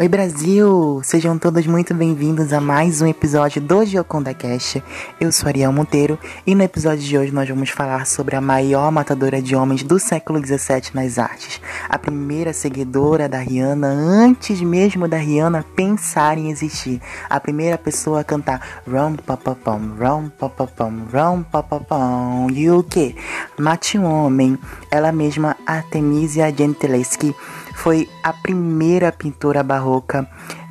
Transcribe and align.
Oi 0.00 0.08
Brasil! 0.08 1.02
Sejam 1.04 1.38
todos 1.38 1.66
muito 1.66 1.92
bem-vindos 1.92 2.54
a 2.54 2.58
mais 2.58 3.02
um 3.02 3.06
episódio 3.06 3.60
do 3.60 3.84
Gioconda 3.84 4.32
Cash. 4.32 4.78
Eu 5.20 5.30
sou 5.30 5.46
Ariel 5.46 5.70
Monteiro 5.74 6.18
e 6.46 6.54
no 6.54 6.62
episódio 6.62 7.04
de 7.04 7.18
hoje 7.18 7.34
nós 7.34 7.46
vamos 7.46 7.68
falar 7.68 8.06
sobre 8.06 8.34
a 8.34 8.40
maior 8.40 8.90
matadora 8.90 9.42
de 9.42 9.54
homens 9.54 9.82
do 9.82 9.98
século 9.98 10.38
XVII 10.38 10.92
nas 10.94 11.18
artes. 11.18 11.60
A 11.86 11.98
primeira 11.98 12.54
seguidora 12.54 13.28
da 13.28 13.40
Rihanna 13.40 13.88
antes 13.88 14.62
mesmo 14.62 15.06
da 15.06 15.18
Rihanna 15.18 15.66
pensar 15.76 16.38
em 16.38 16.50
existir. 16.50 16.98
A 17.28 17.38
primeira 17.38 17.76
pessoa 17.76 18.20
a 18.20 18.24
cantar 18.24 18.80
Rum 18.88 19.16
Papapam, 19.16 19.96
Rum 20.00 20.30
Papapam, 20.30 21.08
Rum 21.12 21.42
Papapam. 21.42 22.46
E 22.54 22.70
o 22.70 22.82
que? 22.82 23.14
Mate 23.58 23.98
um 23.98 24.06
homem. 24.06 24.58
Ela 24.90 25.12
mesma, 25.12 25.58
Artemisia 25.70 26.52
Gentileschi 26.52 27.34
foi 27.74 28.08
a 28.24 28.32
primeira 28.32 29.12
pintora 29.12 29.62
barroca 29.62 30.28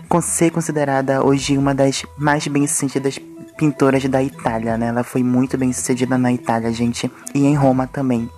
a 0.09 0.21
ser 0.21 0.51
considerada 0.51 1.23
hoje 1.23 1.57
uma 1.57 1.73
das 1.73 2.03
mais 2.17 2.45
bem-sucedidas 2.47 3.17
pintoras 3.57 4.03
da 4.05 4.21
Itália, 4.21 4.77
né? 4.77 4.87
Ela 4.87 5.03
foi 5.03 5.23
muito 5.23 5.57
bem-sucedida 5.57 6.17
na 6.17 6.33
Itália, 6.33 6.73
gente, 6.73 7.09
e 7.33 7.45
em 7.45 7.55
Roma 7.55 7.87
também. 7.87 8.29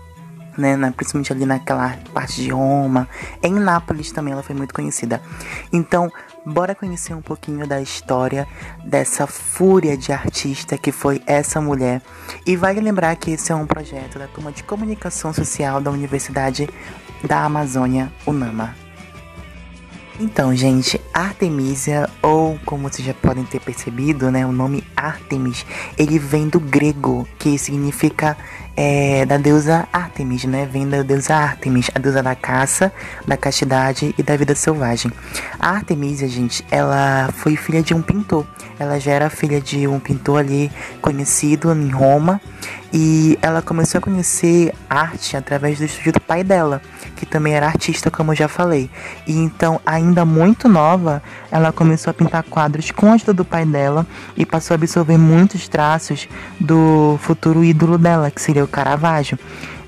Né, 0.57 0.75
principalmente 0.95 1.31
ali 1.31 1.45
naquela 1.45 1.97
parte 2.13 2.41
de 2.41 2.49
Roma, 2.49 3.07
em 3.41 3.53
Nápoles 3.53 4.11
também 4.11 4.33
ela 4.33 4.43
foi 4.43 4.53
muito 4.53 4.73
conhecida. 4.73 5.21
Então, 5.71 6.11
bora 6.45 6.75
conhecer 6.75 7.13
um 7.13 7.21
pouquinho 7.21 7.67
da 7.67 7.81
história 7.81 8.47
dessa 8.83 9.27
fúria 9.27 9.97
de 9.97 10.11
artista 10.11 10.77
que 10.77 10.91
foi 10.91 11.21
essa 11.25 11.61
mulher. 11.61 12.01
E 12.45 12.55
vale 12.55 12.79
lembrar 12.79 13.15
que 13.15 13.31
esse 13.31 13.51
é 13.51 13.55
um 13.55 13.67
projeto 13.67 14.17
da 14.17 14.27
turma 14.27 14.51
de 14.51 14.63
comunicação 14.63 15.33
social 15.33 15.79
da 15.79 15.91
Universidade 15.91 16.69
da 17.23 17.43
Amazônia, 17.43 18.11
UNAMA. 18.25 18.75
Então, 20.19 20.55
gente, 20.55 21.01
Artemisia, 21.11 22.07
ou 22.21 22.59
como 22.63 22.87
vocês 22.87 23.07
já 23.07 23.13
podem 23.13 23.43
ter 23.43 23.59
percebido, 23.59 24.29
né, 24.29 24.45
o 24.45 24.51
nome 24.51 24.83
Artemis, 24.95 25.65
ele 25.97 26.19
vem 26.19 26.47
do 26.47 26.59
grego, 26.59 27.27
que 27.39 27.57
significa 27.57 28.37
é, 28.75 29.25
da 29.25 29.37
deusa 29.37 29.87
Artemis, 29.91 30.45
né? 30.45 30.67
Vem 30.71 30.87
da 30.87 31.01
deusa 31.01 31.35
Artemis, 31.35 31.89
a 31.93 31.99
deusa 31.99 32.23
da 32.23 32.35
caça, 32.35 32.91
da 33.27 33.37
castidade 33.37 34.13
e 34.17 34.23
da 34.23 34.35
vida 34.35 34.55
selvagem. 34.55 35.11
A 35.59 35.71
Artemisia, 35.71 36.27
gente, 36.27 36.65
ela 36.71 37.29
foi 37.33 37.55
filha 37.55 37.81
de 37.81 37.93
um 37.93 38.01
pintor. 38.01 38.45
Ela 38.79 38.99
já 38.99 39.11
era 39.11 39.29
filha 39.29 39.61
de 39.61 39.87
um 39.87 39.99
pintor 39.99 40.39
ali 40.39 40.71
conhecido 41.01 41.71
em 41.71 41.89
Roma 41.89 42.41
e 42.93 43.37
ela 43.41 43.61
começou 43.61 43.99
a 43.99 44.01
conhecer 44.01 44.73
arte 44.89 45.37
através 45.37 45.77
do 45.77 45.85
estúdio 45.85 46.13
do 46.13 46.19
pai 46.19 46.43
dela, 46.43 46.81
que 47.15 47.25
também 47.25 47.53
era 47.53 47.65
artista, 47.65 48.11
como 48.11 48.31
eu 48.31 48.35
já 48.35 48.47
falei. 48.47 48.89
E 49.25 49.33
então, 49.37 49.79
ainda 49.85 50.25
muito 50.25 50.67
nova, 50.67 51.23
ela 51.49 51.71
começou 51.71 52.11
a 52.11 52.13
pintar 52.13 52.43
quadros 52.43 52.91
com 52.91 53.11
a 53.11 53.13
ajuda 53.13 53.33
do 53.33 53.45
pai 53.45 53.65
dela 53.65 54.05
e 54.35 54.45
passou 54.45 54.73
a 54.73 54.75
absorver 54.75 55.17
muitos 55.17 55.67
traços 55.69 56.27
do 56.59 57.17
futuro 57.21 57.63
ídolo 57.63 57.97
dela, 57.97 58.29
que 58.29 58.41
seria 58.41 58.60
o 58.61 58.67
Caravaggio. 58.67 59.37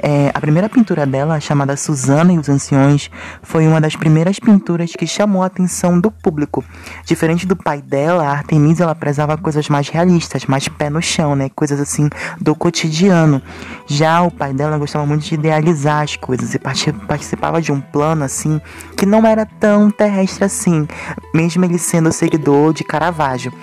É, 0.06 0.32
a 0.34 0.42
primeira 0.42 0.68
pintura 0.68 1.06
dela, 1.06 1.40
chamada 1.40 1.78
Susana 1.78 2.34
e 2.34 2.38
os 2.38 2.50
Anciões, 2.50 3.10
foi 3.42 3.66
uma 3.66 3.80
das 3.80 3.96
primeiras 3.96 4.38
pinturas 4.38 4.92
que 4.92 5.08
chamou 5.08 5.42
a 5.42 5.46
atenção 5.46 5.98
do 5.98 6.12
público. 6.12 6.62
Diferente 7.06 7.48
do 7.48 7.56
pai 7.56 7.82
dela, 7.82 8.28
a 8.28 8.32
Artemisia 8.32 8.84
ela 8.84 8.94
prezava 8.94 9.38
coisas 9.38 9.70
mais 9.70 9.88
realistas, 9.88 10.46
mais 10.46 10.68
pé 10.68 10.90
no 10.90 11.02
chão, 11.02 11.38
né? 11.38 11.50
Coisas 11.56 11.80
assim 11.80 12.10
do 12.42 12.54
cotidiano. 12.54 13.42
Já 13.88 14.22
o 14.22 14.30
pai 14.30 14.54
dela 14.54 14.78
gostava 14.78 15.06
muito 15.06 15.24
de 15.24 15.36
idealizar 15.36 16.04
as 16.04 16.18
coisas 16.18 16.54
e 16.54 16.60
participava 16.60 17.62
de 17.62 17.72
um 17.72 17.80
plano 17.80 18.26
assim 18.26 18.60
que 18.98 19.06
não 19.06 19.26
era 19.26 19.46
tão 19.46 19.90
terrestre 19.90 20.44
assim, 20.44 20.86
mesmo 21.34 21.64
ele 21.64 21.78
sendo 21.78 22.12
seguidor 22.12 22.74
de 22.74 22.84
Caravaggio. 22.84 23.54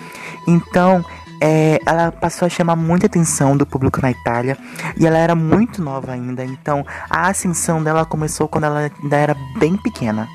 Então, 0.47 1.05
é, 1.41 1.81
ela 1.87 2.13
passou 2.13 2.47
a 2.47 2.49
chamar 2.49 2.77
muita 2.77 3.07
atenção 3.07 3.57
do 3.57 3.67
público 3.67 4.01
na 4.01 4.11
Itália 4.11 4.57
e 4.97 5.07
ela 5.07 5.19
era 5.19 5.35
muito 5.35 5.83
nova 5.83 6.13
ainda, 6.13 6.45
então 6.45 6.85
a 7.09 7.29
ascensão 7.29 7.83
dela 7.83 8.05
começou 8.05 8.47
quando 8.47 8.65
ela 8.65 8.91
ainda 9.03 9.17
era 9.17 9.37
bem 9.59 9.77
pequena. 9.77 10.29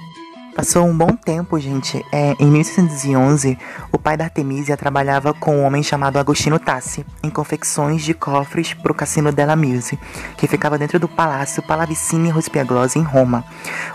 Passou 0.55 0.85
um 0.85 0.97
bom 0.97 1.13
tempo, 1.17 1.59
gente. 1.59 2.01
É, 2.13 2.33
em 2.39 2.49
1611, 2.49 3.57
o 3.91 3.99
pai 3.99 4.15
da 4.15 4.23
Artemisia 4.23 4.77
trabalhava 4.77 5.33
com 5.33 5.57
um 5.57 5.65
homem 5.65 5.83
chamado 5.83 6.17
Agostino 6.17 6.57
Tassi 6.57 7.05
em 7.21 7.29
confecções 7.29 8.01
de 8.03 8.13
cofres 8.13 8.73
para 8.73 8.89
o 8.89 8.95
Cassino 8.95 9.33
della 9.33 9.57
Muse, 9.57 9.99
que 10.37 10.47
ficava 10.47 10.77
dentro 10.77 10.97
do 10.97 11.09
palácio 11.09 11.61
Pallavicini 11.61 12.29
Rospigliosi 12.29 12.97
em 12.97 13.03
Roma. 13.03 13.43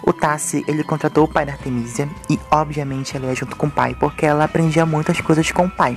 O 0.02 0.12
Tassi, 0.12 0.62
ele 0.68 0.84
contratou 0.84 1.24
o 1.24 1.28
pai 1.32 1.46
da 1.46 1.52
Artemisia 1.52 2.06
e, 2.28 2.38
obviamente, 2.50 3.16
ela 3.16 3.28
ia 3.28 3.34
junto 3.34 3.56
com 3.56 3.66
o 3.66 3.70
pai, 3.70 3.96
porque 3.98 4.26
ela 4.26 4.44
aprendia 4.44 4.84
muitas 4.84 5.18
coisas 5.18 5.50
com 5.50 5.64
o 5.64 5.70
pai. 5.70 5.96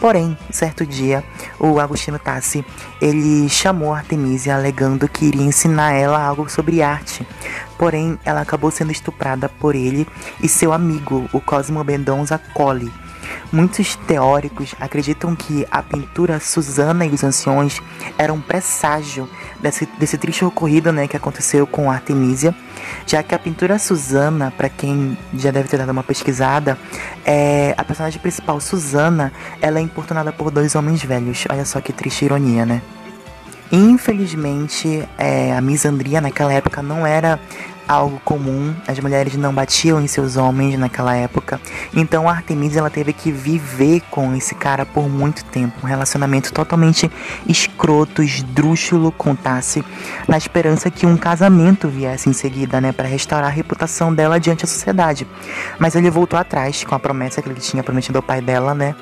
Porém, 0.00 0.36
certo 0.50 0.84
dia, 0.84 1.24
o 1.58 1.80
Agostino 1.80 2.18
Tassi, 2.18 2.64
ele 3.00 3.48
chamou 3.48 3.94
Artemisia 3.94 4.54
alegando 4.54 5.08
que 5.08 5.26
iria 5.26 5.42
ensinar 5.42 5.92
ela 5.92 6.22
algo 6.22 6.48
sobre 6.50 6.82
arte. 6.82 7.26
Porém, 7.78 8.18
ela 8.24 8.40
acabou 8.40 8.70
sendo 8.70 8.92
estuprada 8.92 9.48
por 9.48 9.74
ele 9.74 10.06
e 10.42 10.48
seu 10.48 10.72
amigo, 10.72 11.28
o 11.32 11.40
Cosimo 11.40 11.82
Mendonça 11.82 12.38
Colli. 12.52 12.92
Muitos 13.52 13.96
teóricos 13.96 14.74
acreditam 14.80 15.34
que 15.34 15.66
a 15.70 15.82
pintura 15.82 16.40
Susana 16.40 17.06
e 17.06 17.10
os 17.10 17.22
Anciões 17.22 17.80
era 18.18 18.32
um 18.32 18.40
presságio 18.40 19.28
desse, 19.60 19.86
desse 19.98 20.18
triste 20.18 20.44
ocorrido 20.44 20.92
né, 20.92 21.06
que 21.06 21.16
aconteceu 21.16 21.66
com 21.66 21.90
Artemisia, 21.90 22.54
já 23.06 23.22
que 23.22 23.34
a 23.34 23.38
pintura 23.38 23.78
Susana, 23.78 24.52
para 24.56 24.68
quem 24.68 25.16
já 25.34 25.50
deve 25.50 25.68
ter 25.68 25.78
dado 25.78 25.90
uma 25.90 26.02
pesquisada, 26.02 26.78
é 27.24 27.74
a 27.76 27.84
personagem 27.84 28.20
principal, 28.20 28.60
Susana, 28.60 29.32
ela 29.60 29.78
é 29.78 29.82
importunada 29.82 30.32
por 30.32 30.50
dois 30.50 30.74
homens 30.74 31.02
velhos. 31.02 31.44
Olha 31.50 31.64
só 31.64 31.80
que 31.80 31.92
triste 31.92 32.24
ironia, 32.24 32.66
né? 32.66 32.82
Infelizmente, 33.72 35.08
é, 35.18 35.52
a 35.56 35.60
misandria 35.60 36.20
naquela 36.20 36.52
época 36.52 36.82
não 36.82 37.06
era 37.06 37.40
algo 37.88 38.20
comum. 38.24 38.74
As 38.86 38.98
mulheres 38.98 39.36
não 39.36 39.52
batiam 39.52 40.00
em 40.00 40.06
seus 40.06 40.36
homens 40.36 40.78
naquela 40.78 41.14
época. 41.14 41.60
Então 41.94 42.28
a 42.28 42.32
Artemisia 42.32 42.80
ela 42.80 42.90
teve 42.90 43.12
que 43.12 43.30
viver 43.30 44.02
com 44.10 44.34
esse 44.34 44.54
cara 44.54 44.84
por 44.84 45.08
muito 45.08 45.44
tempo, 45.44 45.74
um 45.82 45.86
relacionamento 45.86 46.52
totalmente 46.52 47.10
escroto, 47.46 48.22
esdrúxulo 48.22 49.12
com 49.12 49.34
Tassi, 49.34 49.84
na 50.28 50.36
esperança 50.36 50.90
que 50.90 51.06
um 51.06 51.16
casamento 51.16 51.88
viesse 51.88 52.28
em 52.28 52.32
seguida, 52.32 52.80
né, 52.80 52.92
para 52.92 53.08
restaurar 53.08 53.48
a 53.48 53.52
reputação 53.52 54.14
dela 54.14 54.40
diante 54.40 54.62
da 54.62 54.68
sociedade. 54.68 55.26
Mas 55.78 55.94
ele 55.94 56.10
voltou 56.10 56.38
atrás 56.38 56.84
com 56.84 56.94
a 56.94 56.98
promessa 56.98 57.42
que 57.42 57.48
ele 57.48 57.60
tinha 57.60 57.82
prometido 57.82 58.18
ao 58.18 58.22
pai 58.22 58.40
dela, 58.40 58.74
né? 58.74 58.94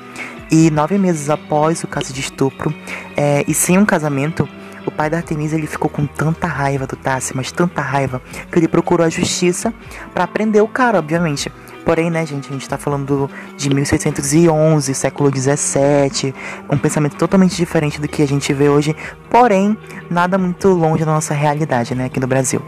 E 0.51 0.69
nove 0.69 0.97
meses 0.97 1.29
após 1.29 1.83
o 1.83 1.87
caso 1.87 2.13
de 2.13 2.19
estupro, 2.19 2.73
é, 3.17 3.43
e 3.47 3.53
sem 3.53 3.77
um 3.77 3.85
casamento, 3.85 4.47
o 4.85 4.91
pai 4.91 5.09
da 5.09 5.17
Artemisia 5.17 5.57
ele 5.57 5.67
ficou 5.67 5.89
com 5.89 6.05
tanta 6.05 6.47
raiva 6.47 6.85
do 6.85 6.95
Tassi, 6.95 7.35
mas 7.35 7.51
tanta 7.51 7.81
raiva, 7.81 8.21
que 8.51 8.59
ele 8.59 8.67
procurou 8.67 9.05
a 9.05 9.09
justiça 9.09 9.73
para 10.13 10.27
prender 10.27 10.63
o 10.63 10.67
cara, 10.67 10.99
obviamente. 10.99 11.51
Porém, 11.85 12.09
né, 12.09 12.25
gente, 12.25 12.49
a 12.49 12.53
gente 12.53 12.67
tá 12.67 12.77
falando 12.77 13.29
de 13.57 13.69
1611, 13.69 14.93
século 14.93 15.29
17, 15.29 16.33
um 16.69 16.77
pensamento 16.77 17.15
totalmente 17.17 17.55
diferente 17.55 17.99
do 17.99 18.07
que 18.07 18.21
a 18.21 18.27
gente 18.27 18.53
vê 18.53 18.69
hoje, 18.69 18.95
porém, 19.29 19.77
nada 20.09 20.37
muito 20.37 20.69
longe 20.69 21.03
da 21.03 21.11
nossa 21.11 21.33
realidade, 21.33 21.93
né, 21.93 22.05
aqui 22.05 22.19
no 22.19 22.27
Brasil. 22.27 22.61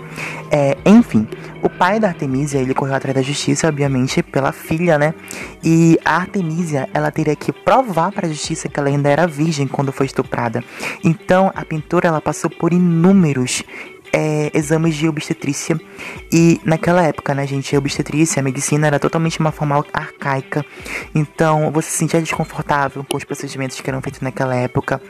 É, 0.51 0.77
enfim, 0.85 1.27
o 1.63 1.69
pai 1.69 1.99
da 1.99 2.09
Artemisia, 2.09 2.59
ele 2.59 2.73
correu 2.73 2.95
atrás 2.95 3.15
da 3.15 3.21
justiça, 3.21 3.67
obviamente, 3.67 4.21
pela 4.21 4.51
filha, 4.51 4.97
né, 4.97 5.13
e 5.63 5.97
a 6.03 6.17
Artemisia, 6.17 6.89
ela 6.93 7.09
teria 7.09 7.35
que 7.35 7.51
provar 7.51 8.11
para 8.11 8.27
a 8.27 8.29
justiça 8.29 8.67
que 8.67 8.79
ela 8.79 8.89
ainda 8.89 9.09
era 9.09 9.25
virgem 9.25 9.67
quando 9.67 9.91
foi 9.91 10.05
estuprada. 10.05 10.63
Então, 11.03 11.51
a 11.55 11.63
pintora, 11.63 12.09
ela 12.09 12.21
passou 12.21 12.49
por 12.49 12.73
inúmeros 12.73 13.63
é, 14.15 14.49
exames 14.53 14.95
de 14.95 15.09
obstetrícia. 15.09 15.77
E 16.31 16.61
naquela 16.63 17.03
época, 17.03 17.35
né, 17.35 17.45
gente, 17.45 17.75
a 17.75 17.79
obstetrícia, 17.79 18.39
a 18.39 18.43
medicina 18.43 18.87
era 18.87 18.97
totalmente 18.97 19.41
uma 19.41 19.51
forma 19.51 19.83
arcaica. 19.91 20.65
Então 21.13 21.69
você 21.69 21.89
se 21.89 21.97
sentia 21.97 22.21
desconfortável 22.21 23.03
com 23.03 23.17
os 23.17 23.25
procedimentos 23.25 23.81
que 23.81 23.89
eram 23.89 24.01
feitos 24.01 24.21
naquela 24.21 24.55
época. 24.55 25.01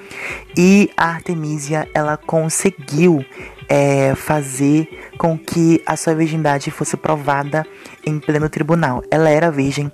E 0.57 0.89
a 0.97 1.09
Artemisia, 1.09 1.87
ela 1.93 2.17
conseguiu 2.17 3.23
é, 3.69 4.15
fazer 4.15 4.89
com 5.19 5.37
que 5.37 5.81
a 5.85 5.95
sua 5.95 6.15
virgindade 6.15 6.71
fosse 6.71 6.97
provada 6.97 7.63
em 8.03 8.19
pleno 8.19 8.49
tribunal. 8.49 9.03
Ela 9.11 9.29
era 9.29 9.51
virgem 9.51 9.91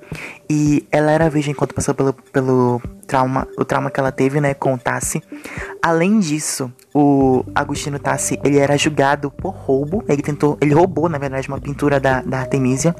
e 0.49 0.87
ela 0.89 1.11
era 1.11 1.29
virgem 1.29 1.53
quando 1.53 1.73
passou 1.73 1.93
pelo, 1.93 2.13
pelo 2.13 2.81
trauma, 3.05 3.45
o 3.57 3.65
trauma 3.65 3.91
que 3.91 3.99
ela 3.99 4.11
teve, 4.11 4.39
né, 4.39 4.55
Tassi. 4.81 5.21
Além 5.81 6.19
disso, 6.19 6.71
o 6.93 7.45
Agostino 7.55 7.97
Tassi, 7.97 8.37
ele 8.43 8.57
era 8.57 8.77
julgado 8.77 9.31
por 9.31 9.53
roubo. 9.53 10.03
Ele 10.09 10.21
tentou, 10.21 10.57
ele 10.59 10.73
roubou, 10.73 11.07
na 11.07 11.17
verdade, 11.17 11.47
uma 11.47 11.59
pintura 11.59 11.99
da, 11.99 12.21
da 12.21 12.39
Artemisia. 12.39 12.93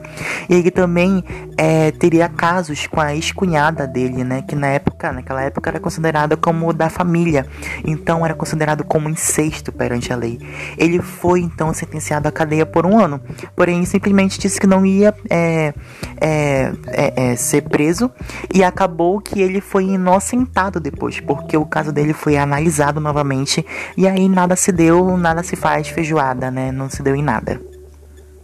E 0.50 0.56
ele 0.56 0.72
também 0.72 1.24
é, 1.58 1.92
teria 1.92 2.30
casos 2.30 2.88
com 2.88 3.02
a 3.02 3.14
ex-cunhada 3.14 3.86
dele, 3.86 4.24
né? 4.24 4.44
Que 4.44 4.56
na 4.56 4.68
época, 4.68 5.12
naquela 5.12 5.42
época 5.42 5.70
era 5.70 5.80
considerada 5.80 6.38
como 6.38 6.72
da 6.72 6.90
família. 6.90 7.46
Então 7.86 8.26
era 8.26 8.34
considerado 8.34 8.84
como 8.86 9.10
incesto 9.10 9.72
perante 9.72 10.14
a 10.14 10.16
lei. 10.16 10.40
Ele 10.78 11.02
foi 11.02 11.42
então 11.42 11.74
sentenciado 11.74 12.28
à 12.28 12.32
cadeia 12.32 12.66
por 12.66 12.86
um 12.86 12.98
ano. 12.98 13.20
Porém, 13.56 13.84
simplesmente 13.84 14.40
disse 14.40 14.60
que 14.60 14.68
não 14.68 14.86
ia 14.86 15.14
é, 15.30 15.74
é, 16.20 16.72
é, 16.88 17.32
é 17.32 17.36
ser 17.36 17.64
preso. 17.64 18.10
E 18.54 18.64
acabou 18.64 19.20
que 19.20 19.42
ele 19.42 19.60
foi 19.60 19.84
inocentado 19.84 20.80
depois, 20.80 21.20
porque 21.20 21.58
o 21.58 21.66
caso 21.66 21.92
dele 21.92 22.14
foi 22.14 22.38
analisado 22.38 23.02
novamente 23.02 23.66
e 23.96 24.08
aí 24.08 24.28
nada 24.28 24.56
se 24.56 24.72
deu, 24.72 25.18
nada 25.18 25.44
se 25.44 25.56
faz 25.56 25.88
feijoada, 25.88 26.50
né? 26.52 26.72
Não 26.72 26.90
se 26.90 27.02
deu 27.02 27.16
em 27.16 27.24
nada. 27.24 27.62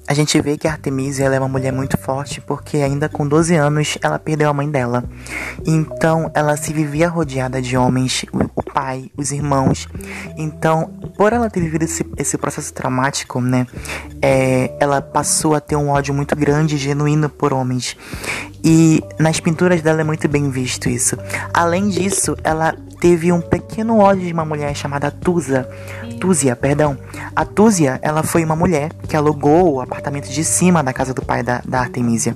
A 0.07 0.13
gente 0.13 0.39
vê 0.41 0.57
que 0.57 0.67
Artemisia 0.67 1.25
ela 1.25 1.35
é 1.35 1.39
uma 1.39 1.49
mulher 1.49 1.73
muito 1.73 1.97
forte 1.97 2.39
porque 2.39 2.77
ainda 2.77 3.09
com 3.09 3.27
12 3.27 3.55
anos 3.55 3.97
ela 4.01 4.17
perdeu 4.17 4.49
a 4.49 4.53
mãe 4.53 4.69
dela. 4.69 5.03
Então 5.65 6.31
ela 6.33 6.55
se 6.55 6.71
vivia 6.71 7.09
rodeada 7.09 7.61
de 7.61 7.75
homens, 7.75 8.25
o 8.55 8.63
pai, 8.63 9.11
os 9.17 9.31
irmãos. 9.31 9.87
Então, 10.37 10.93
por 11.17 11.33
ela 11.33 11.49
ter 11.49 11.59
vivido 11.59 11.83
esse, 11.83 12.05
esse 12.17 12.37
processo 12.37 12.73
traumático, 12.73 13.41
né, 13.41 13.67
é, 14.21 14.71
ela 14.79 15.01
passou 15.01 15.55
a 15.55 15.59
ter 15.59 15.75
um 15.75 15.89
ódio 15.89 16.13
muito 16.13 16.35
grande 16.35 16.77
genuíno 16.77 17.29
por 17.29 17.51
homens. 17.51 17.97
E 18.63 19.03
nas 19.19 19.39
pinturas 19.39 19.81
dela 19.81 20.01
é 20.01 20.03
muito 20.03 20.27
bem 20.27 20.49
visto 20.49 20.89
isso. 20.89 21.17
Além 21.53 21.89
disso, 21.89 22.37
ela 22.43 22.75
teve 22.99 23.31
um 23.31 23.41
pequeno 23.41 23.99
ódio 23.99 24.25
de 24.25 24.33
uma 24.33 24.45
mulher 24.45 24.75
chamada 24.75 25.11
Tusa. 25.11 25.67
Túzia, 26.19 26.55
perdão. 26.55 26.97
A 27.35 27.45
Túzia, 27.45 27.99
ela 28.01 28.23
foi 28.23 28.43
uma 28.43 28.55
mulher 28.55 28.91
que 29.07 29.15
alugou 29.15 29.75
o 29.75 29.81
apartamento 29.81 30.29
de 30.29 30.43
cima 30.43 30.83
da 30.83 30.91
casa 30.91 31.13
do 31.13 31.23
pai 31.23 31.43
da, 31.43 31.61
da 31.65 31.79
Artemisia. 31.79 32.35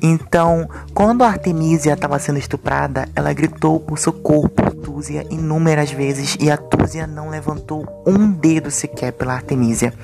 Então, 0.00 0.68
quando 0.92 1.22
a 1.22 1.28
Artemisia 1.28 1.94
estava 1.94 2.18
sendo 2.18 2.38
estuprada, 2.38 3.08
ela 3.16 3.32
gritou 3.32 3.80
por 3.80 3.98
socorro 3.98 4.50
Túzia 4.84 5.26
inúmeras 5.30 5.90
vezes 5.90 6.36
e 6.38 6.50
a 6.50 6.58
Túzia 6.58 7.06
não 7.06 7.30
levantou 7.30 7.86
um 8.06 8.30
dedo 8.30 8.70
sequer 8.70 9.12
pela 9.12 9.32
Artemisia. 9.32 9.94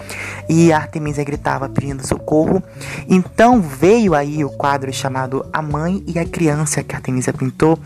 E 0.49 0.73
a 0.73 0.79
Artemisia 0.79 1.23
gritava 1.23 1.69
pedindo 1.69 2.07
socorro. 2.07 2.63
Então 3.07 3.61
veio 3.61 4.15
aí 4.15 4.43
o 4.43 4.49
quadro 4.49 4.91
chamado 4.91 5.45
A 5.53 5.61
Mãe 5.61 6.03
e 6.07 6.19
a 6.19 6.25
Criança 6.25 6.83
que 6.83 6.95
a 6.95 6.99
Artemisia 6.99 7.33
pintou, 7.33 7.79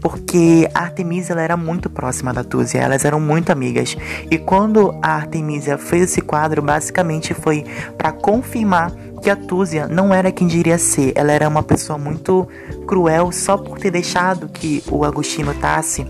porque 0.00 0.68
a 0.74 0.80
Artemisia 0.80 1.32
ela 1.32 1.42
era 1.42 1.56
muito 1.56 1.88
próxima 1.88 2.34
da 2.34 2.44
Túzia, 2.44 2.80
elas 2.80 3.06
eram 3.06 3.18
muito 3.18 3.50
amigas. 3.50 3.96
E 4.30 4.36
quando 4.36 4.94
a 5.00 5.14
Artemisia 5.16 5.78
fez 5.78 6.02
esse 6.04 6.20
quadro, 6.20 6.60
basicamente 6.60 7.32
foi 7.32 7.64
para 7.96 8.12
confirmar 8.12 8.92
que 9.22 9.30
a 9.30 9.36
Túzia 9.36 9.86
não 9.86 10.12
era 10.12 10.32
quem 10.32 10.48
diria 10.48 10.76
ser, 10.76 11.12
ela 11.14 11.30
era 11.30 11.48
uma 11.48 11.62
pessoa 11.62 11.96
muito 11.96 12.48
cruel 12.86 13.30
só 13.30 13.56
por 13.56 13.78
ter 13.78 13.92
deixado 13.92 14.48
que 14.48 14.82
o 14.90 15.04
Agostino 15.04 15.54
Tassi 15.54 16.04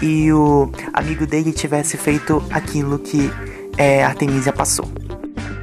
e 0.00 0.32
o 0.32 0.70
amigo 0.92 1.26
dele 1.26 1.52
tivesse 1.52 1.96
feito 1.96 2.42
aquilo 2.50 3.00
que 3.00 3.30
é, 3.76 4.04
Artemisia 4.04 4.52
passou. 4.52 4.88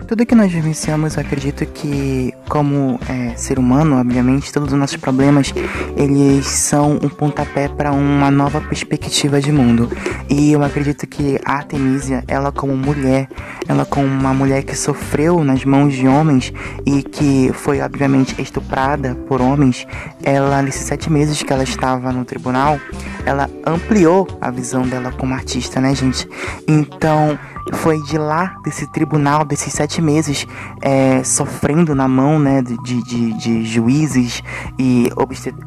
Tudo 0.07 0.25
que 0.25 0.35
nós 0.35 0.51
vivenciamos, 0.51 1.15
eu 1.15 1.21
acredito 1.21 1.65
que, 1.67 2.33
como 2.49 2.99
é, 3.07 3.35
ser 3.37 3.59
humano, 3.59 3.97
obviamente, 3.97 4.51
todos 4.51 4.73
os 4.73 4.79
nossos 4.79 4.97
problemas, 4.97 5.53
eles 5.95 6.47
são 6.47 6.93
um 7.01 7.07
pontapé 7.07 7.67
para 7.69 7.91
uma 7.91 8.31
nova 8.31 8.59
perspectiva 8.59 9.39
de 9.39 9.51
mundo. 9.51 9.89
E 10.27 10.51
eu 10.51 10.63
acredito 10.63 11.05
que 11.05 11.39
a 11.45 11.53
Artemisia, 11.53 12.23
ela 12.27 12.51
como 12.51 12.75
mulher, 12.75 13.29
ela 13.67 13.85
como 13.85 14.07
uma 14.07 14.33
mulher 14.33 14.63
que 14.63 14.75
sofreu 14.75 15.43
nas 15.43 15.63
mãos 15.63 15.93
de 15.93 16.07
homens 16.07 16.51
e 16.85 17.03
que 17.03 17.51
foi, 17.53 17.81
obviamente, 17.81 18.41
estuprada 18.41 19.15
por 19.27 19.41
homens, 19.41 19.85
ela, 20.23 20.61
nesses 20.63 20.87
sete 20.87 21.09
meses 21.09 21.43
que 21.43 21.53
ela 21.53 21.63
estava 21.63 22.11
no 22.11 22.25
tribunal, 22.25 22.79
ela 23.25 23.47
ampliou 23.65 24.27
a 24.41 24.49
visão 24.49 24.81
dela 24.81 25.11
como 25.11 25.35
artista, 25.35 25.79
né, 25.79 25.93
gente? 25.93 26.27
Então, 26.67 27.37
foi 27.73 28.01
de 28.01 28.17
lá, 28.17 28.55
desse 28.63 28.87
tribunal, 28.87 29.45
desses 29.45 29.73
sete 29.73 30.01
meses, 30.01 30.45
é, 30.81 31.23
sofrendo 31.23 31.93
na 31.95 32.07
mão 32.07 32.39
né, 32.39 32.61
de, 32.61 33.03
de, 33.03 33.33
de 33.33 33.65
juízes 33.65 34.41
e 34.77 35.09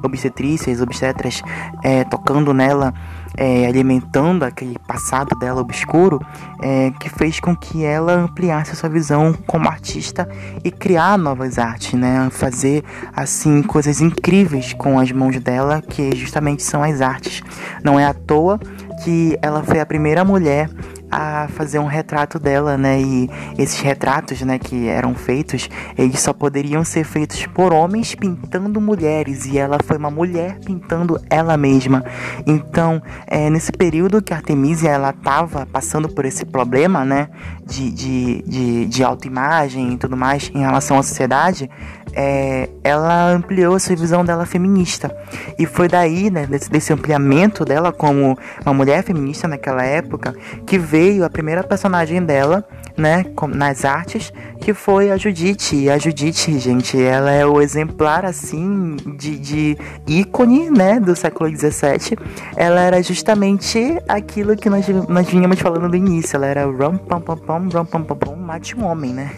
obstetrícias, 0.03 0.81
obstetras, 0.81 1.43
é, 1.83 2.05
tocando 2.05 2.53
nela, 2.53 2.93
é, 3.37 3.67
alimentando 3.67 4.45
aquele 4.45 4.79
passado 4.87 5.37
dela 5.39 5.61
obscuro, 5.61 6.21
é, 6.61 6.91
que 6.99 7.09
fez 7.09 7.41
com 7.41 7.57
que 7.57 7.85
ela 7.85 8.13
ampliasse 8.13 8.73
a 8.73 8.75
sua 8.75 8.89
visão 8.89 9.33
como 9.47 9.69
artista 9.69 10.29
e 10.65 10.71
criar 10.71 11.19
novas 11.19 11.59
artes, 11.59 11.95
né? 11.95 12.29
Fazer 12.31 12.85
assim 13.15 13.63
coisas 13.63 14.01
incríveis 14.01 14.73
com 14.73 14.99
as 14.99 15.11
mãos 15.13 15.39
dela, 15.41 15.83
que 15.83 16.15
justamente 16.17 16.63
são 16.63 16.83
as 16.83 17.01
artes. 17.01 17.43
Não 17.83 17.99
é 17.99 18.05
à 18.05 18.15
toa 18.15 18.59
que 19.03 19.37
ela 19.43 19.63
foi 19.63 19.81
a 19.81 19.87
primeira 19.87 20.25
mulher 20.25 20.71
a 21.13 21.47
fazer 21.49 21.79
um 21.79 21.85
retrato 21.85 22.39
dela, 22.39 22.79
né? 22.79 22.99
E 22.99 23.31
esses 23.59 23.79
retratos, 23.81 24.41
né, 24.41 24.59
que 24.59 24.89
eram 24.89 25.15
feitos, 25.15 25.69
eles 25.97 26.19
só 26.21 26.33
poderiam 26.33 26.83
ser 26.83 27.05
feitos 27.05 27.45
por 27.47 27.75
homens 27.75 28.15
pintando 28.15 28.81
mulheres 28.81 29.45
e 29.45 29.59
ela 29.59 29.77
foi 29.85 29.99
uma 29.99 30.11
mulher 30.11 30.59
pintando 30.65 31.21
ela 31.29 31.55
mesma. 31.59 32.03
Então, 32.47 33.03
é, 33.27 33.51
nesse 33.51 33.71
período 33.71 34.23
que 34.23 34.33
Artemisia 34.33 34.91
ela 34.91 35.11
estava 35.11 35.67
passando 35.67 36.09
por 36.09 36.25
esse 36.25 36.47
problema, 36.47 37.05
né, 37.05 37.29
de, 37.67 37.91
de, 37.91 38.43
de, 38.43 38.87
de 38.87 39.05
autoimagem 39.05 39.93
e 39.93 39.97
tudo 39.99 40.17
mais 40.17 40.51
em 40.55 40.61
relação 40.61 40.99
à 40.99 41.03
sociedade, 41.03 41.69
é, 42.15 42.69
ela 42.85 43.31
ampliou 43.31 43.75
a 43.75 43.79
sua 43.79 43.97
visão 43.97 44.25
dela 44.25 44.45
feminista. 44.45 45.15
E 45.59 45.67
foi 45.67 45.89
daí, 45.89 46.31
né, 46.31 46.47
desse, 46.47 46.71
desse, 46.71 46.93
ampliamento 46.93 47.65
dela 47.65 47.93
como 47.93 48.39
uma 48.65 48.75
mulher 48.75 49.03
feminista 49.03 49.49
naquela 49.49 49.83
época, 49.83 50.35
que 50.67 50.79
veio 50.79 51.02
a 51.25 51.31
primeira 51.31 51.63
personagem 51.65 52.25
dela, 52.25 52.65
né, 52.97 53.25
nas 53.55 53.85
artes, 53.85 54.33
que 54.61 54.73
foi 54.73 55.11
a 55.11 55.17
Judite. 55.17 55.77
E 55.77 55.91
a 55.91 55.99
Judite, 55.99 56.59
gente, 56.59 57.01
ela 57.01 57.31
é 57.31 57.45
o 57.45 57.61
exemplar, 57.61 58.25
assim, 58.25 58.97
de, 59.17 59.39
de 59.39 59.79
ícone, 60.07 60.71
né, 60.71 61.01
do 61.01 61.15
século 61.17 61.49
XVII. 61.51 62.17
Ela 62.57 62.81
era 62.81 63.03
justamente 63.03 63.99
aquilo 64.09 64.57
que 64.57 64.71
nós, 64.71 64.87
nós 65.09 65.27
vínhamos 65.29 65.59
falando 65.61 65.89
no 65.89 65.97
início. 65.97 66.37
Ela 66.37 66.47
era 66.47 66.65
rum, 66.65 66.97
pam, 66.97 67.21
pam, 67.21 67.37
pam, 67.37 67.69
rum, 67.73 67.85
pam, 67.85 68.03
pam, 68.03 68.17
pam, 68.17 68.37
mate 68.37 68.77
um 68.77 68.85
homem, 68.85 69.13
né? 69.13 69.31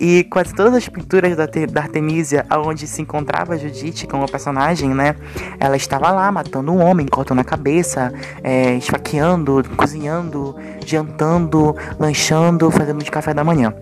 E 0.00 0.24
quase 0.24 0.54
todas 0.54 0.74
as 0.74 0.88
pinturas 0.88 1.36
da, 1.36 1.46
da 1.46 1.80
Artemisia, 1.82 2.44
onde 2.64 2.86
se 2.86 3.00
encontrava 3.00 3.54
a 3.54 3.56
Judite 3.56 4.06
como 4.06 4.28
personagem, 4.30 4.90
né, 4.90 5.14
ela 5.58 5.76
estava 5.76 6.10
lá 6.10 6.30
matando 6.30 6.72
um 6.72 6.82
homem, 6.82 7.06
cortando 7.06 7.38
a 7.38 7.44
cabeça, 7.44 8.12
é, 8.42 8.74
esfaqueando, 8.74 9.62
cozinhando, 9.76 10.56
jantando, 10.84 11.76
lanchando, 11.98 12.70
fazendo 12.84 13.02
de 13.02 13.10
café 13.10 13.32
da 13.32 13.42
manhã. 13.42 13.72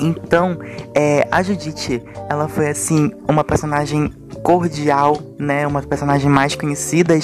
Então, 0.00 0.58
é, 0.94 1.26
a 1.30 1.42
Judite, 1.42 2.02
ela 2.28 2.48
foi 2.48 2.68
assim 2.68 3.10
uma 3.28 3.42
personagem 3.42 4.12
cordial, 4.42 5.18
né, 5.38 5.66
uma 5.66 5.80
personagem 5.80 6.28
mais 6.28 6.54
conhecida 6.54 7.14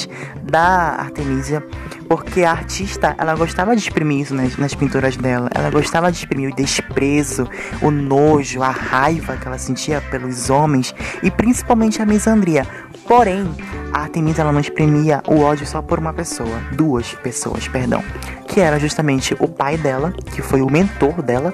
da 0.42 0.94
Artemisia, 0.98 1.62
porque 2.08 2.42
a 2.42 2.52
artista, 2.52 3.14
ela 3.18 3.34
gostava 3.34 3.74
de 3.76 3.82
exprimir 3.82 4.20
isso 4.20 4.34
nas, 4.34 4.56
nas 4.56 4.74
pinturas 4.74 5.16
dela. 5.16 5.50
Ela 5.54 5.68
gostava 5.70 6.10
de 6.10 6.18
exprimir 6.18 6.50
o 6.52 6.56
desprezo, 6.56 7.46
o 7.82 7.90
nojo, 7.90 8.62
a 8.62 8.70
raiva 8.70 9.36
que 9.36 9.46
ela 9.46 9.58
sentia 9.58 10.00
pelos 10.10 10.48
homens 10.48 10.94
e 11.22 11.30
principalmente 11.30 12.00
a 12.00 12.06
misandria. 12.06 12.66
Porém, 13.10 13.44
a 13.92 14.02
Artemisia 14.02 14.42
ela 14.42 14.52
não 14.52 14.60
exprimia 14.60 15.20
o 15.26 15.40
ódio 15.40 15.66
só 15.66 15.82
por 15.82 15.98
uma 15.98 16.12
pessoa, 16.12 16.60
duas 16.70 17.12
pessoas, 17.14 17.66
perdão, 17.66 18.04
que 18.46 18.60
era 18.60 18.78
justamente 18.78 19.36
o 19.40 19.48
pai 19.48 19.76
dela, 19.76 20.12
que 20.32 20.40
foi 20.40 20.62
o 20.62 20.70
mentor 20.70 21.20
dela, 21.20 21.52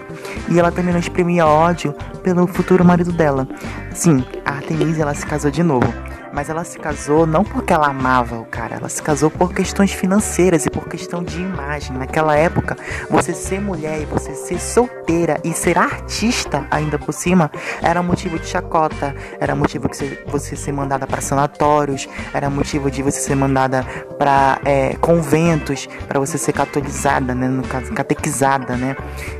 e 0.50 0.58
ela 0.58 0.70
também 0.70 0.92
não 0.92 1.00
exprimia 1.00 1.46
ódio 1.46 1.94
pelo 2.22 2.46
futuro 2.46 2.84
marido 2.84 3.10
dela. 3.10 3.48
Sim, 3.94 4.22
a 4.44 4.50
Artemisia 4.56 5.04
ela 5.04 5.14
se 5.14 5.24
casou 5.24 5.50
de 5.50 5.62
novo. 5.62 5.90
Mas 6.36 6.50
ela 6.50 6.64
se 6.64 6.78
casou 6.78 7.26
não 7.26 7.42
porque 7.42 7.72
ela 7.72 7.86
amava 7.86 8.38
o 8.38 8.44
cara, 8.44 8.76
ela 8.76 8.90
se 8.90 9.02
casou 9.02 9.30
por 9.30 9.54
questões 9.54 9.90
financeiras 9.90 10.66
e 10.66 10.70
por 10.70 10.86
questão 10.86 11.24
de 11.24 11.40
imagem. 11.40 11.96
Naquela 11.96 12.36
época, 12.36 12.76
você 13.08 13.32
ser 13.32 13.58
mulher 13.58 14.02
e 14.02 14.04
você 14.04 14.34
ser 14.34 14.60
solteira 14.60 15.40
e 15.42 15.54
ser 15.54 15.78
artista 15.78 16.66
ainda 16.70 16.98
por 16.98 17.14
cima 17.14 17.50
era 17.80 18.02
motivo 18.02 18.38
de 18.38 18.46
chacota, 18.46 19.16
era 19.40 19.54
motivo 19.54 19.88
de 19.88 20.18
você 20.26 20.54
ser 20.54 20.72
mandada 20.72 21.06
para 21.06 21.22
sanatórios, 21.22 22.06
era 22.34 22.50
motivo 22.50 22.90
de 22.90 23.02
você 23.02 23.18
ser 23.18 23.34
mandada 23.34 23.82
para 24.18 24.60
é, 24.66 24.94
conventos, 24.96 25.88
para 26.06 26.20
você 26.20 26.36
ser 26.36 26.52
catolizada, 26.52 27.34
né, 27.34 27.48
no 27.48 27.62
caso, 27.62 27.94
catequizada, 27.94 28.76
né? 28.76 28.94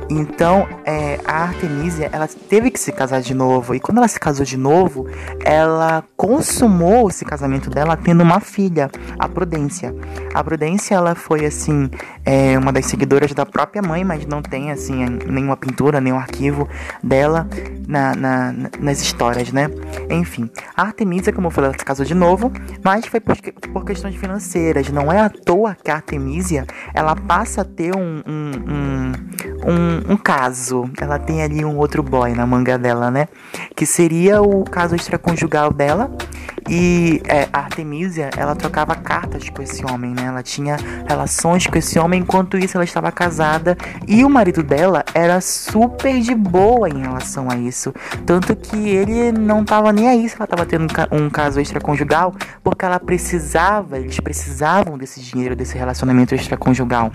Então, 0.09 0.67
é, 0.85 1.19
a 1.25 1.43
Artemisia, 1.43 2.09
ela 2.11 2.27
teve 2.27 2.71
que 2.71 2.79
se 2.79 2.91
casar 2.91 3.21
de 3.21 3.33
novo 3.33 3.75
e 3.75 3.79
quando 3.79 3.97
ela 3.97 4.07
se 4.07 4.19
casou 4.19 4.45
de 4.45 4.57
novo, 4.57 5.07
ela 5.43 6.03
consumou 6.15 7.09
esse 7.09 7.25
casamento 7.25 7.69
dela 7.69 7.97
tendo 7.97 8.23
uma 8.23 8.39
filha, 8.39 8.89
a 9.19 9.27
Prudência. 9.27 9.93
A 10.33 10.43
Prudência, 10.43 10.95
ela 10.95 11.13
foi, 11.15 11.45
assim, 11.45 11.89
é, 12.25 12.57
uma 12.57 12.71
das 12.71 12.85
seguidoras 12.85 13.33
da 13.33 13.45
própria 13.45 13.81
mãe, 13.81 14.03
mas 14.03 14.25
não 14.25 14.41
tem, 14.41 14.71
assim, 14.71 15.05
nenhuma 15.27 15.57
pintura, 15.57 15.99
nenhum 15.99 16.17
arquivo 16.17 16.67
dela 17.03 17.47
na, 17.87 18.15
na, 18.15 18.53
nas 18.79 19.01
histórias, 19.01 19.51
né? 19.51 19.69
Enfim, 20.09 20.49
a 20.75 20.83
Artemisia, 20.83 21.33
como 21.33 21.47
eu 21.47 21.51
falei, 21.51 21.69
ela 21.69 21.77
se 21.77 21.85
casou 21.85 22.05
de 22.05 22.15
novo, 22.15 22.51
mas 22.83 23.05
foi 23.05 23.19
por, 23.19 23.35
por 23.73 23.85
questões 23.85 24.15
financeiras. 24.15 24.89
Não 24.89 25.11
é 25.11 25.19
à 25.19 25.29
toa 25.29 25.75
que 25.75 25.91
a 25.91 25.95
Artemisia, 25.95 26.65
ela 26.93 27.15
passa 27.15 27.61
a 27.61 27.65
ter 27.65 27.95
um, 27.95 28.21
um, 28.27 28.51
um, 28.67 29.11
um, 29.71 29.96
um 30.07 30.17
caso. 30.17 30.89
Ela 30.99 31.17
tem 31.19 31.43
ali 31.43 31.63
um 31.63 31.77
outro 31.77 32.03
boy 32.03 32.33
na 32.33 32.45
manga 32.45 32.77
dela, 32.77 33.09
né? 33.11 33.27
Que 33.75 33.85
seria 33.85 34.41
o 34.41 34.63
caso 34.63 34.95
extraconjugal 34.95 35.71
dela. 35.71 36.11
E 36.69 37.21
é, 37.27 37.47
a 37.51 37.59
Artemisia, 37.59 38.29
ela 38.35 38.55
trocava 38.55 38.95
cartas 38.95 39.49
com 39.49 39.61
esse 39.61 39.85
homem, 39.85 40.13
né? 40.13 40.25
Ela 40.25 40.43
tinha 40.43 40.77
relações 41.07 41.67
com 41.67 41.77
esse 41.77 41.97
homem, 41.97 42.21
enquanto 42.21 42.57
isso 42.57 42.77
ela 42.77 42.83
estava 42.83 43.11
casada. 43.11 43.77
E 44.07 44.23
o 44.23 44.29
marido 44.29 44.61
dela 44.61 45.03
era 45.13 45.39
super 45.41 46.19
de 46.19 46.35
boa 46.35 46.89
em 46.89 47.01
relação 47.01 47.49
a 47.49 47.55
isso. 47.55 47.93
Tanto 48.25 48.55
que 48.55 48.89
ele 48.89 49.31
não 49.31 49.63
tava 49.63 49.93
nem 49.93 50.07
aí 50.07 50.27
se 50.27 50.35
ela 50.35 50.47
tava 50.47 50.65
tendo 50.65 50.87
um 51.11 51.29
caso 51.29 51.59
extraconjugal, 51.59 52.33
porque 52.63 52.85
ela 52.85 52.99
precisava, 52.99 53.97
eles 53.97 54.19
precisavam 54.19 54.97
desse 54.97 55.21
dinheiro, 55.21 55.55
desse 55.55 55.77
relacionamento 55.77 56.35
extraconjugal. 56.35 57.11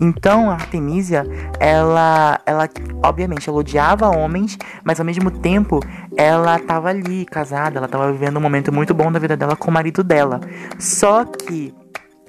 Então 0.00 0.50
a 0.50 0.54
Artemisia, 0.54 1.24
ela, 1.60 2.40
ela 2.44 2.68
obviamente, 3.02 3.48
ela 3.48 3.58
odiava 3.58 4.08
homens, 4.08 4.58
mas 4.84 4.98
ao 4.98 5.06
mesmo 5.06 5.30
tempo 5.30 5.80
ela 6.16 6.58
tava 6.58 6.88
ali, 6.88 7.24
casada, 7.24 7.78
ela 7.78 7.88
tava 7.88 8.10
vivendo 8.10 8.38
um 8.38 8.40
momento 8.40 8.72
muito 8.72 8.94
bom 8.96 9.12
da 9.12 9.18
vida 9.18 9.36
dela 9.36 9.54
com 9.54 9.70
o 9.70 9.74
marido 9.74 10.02
dela. 10.02 10.40
Só 10.78 11.24
que 11.24 11.74